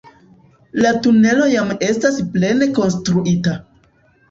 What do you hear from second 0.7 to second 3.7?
La tunelo jam estas plene konstruita.